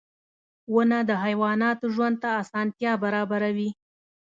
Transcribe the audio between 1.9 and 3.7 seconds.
ژوند ته اسانتیا برابروي.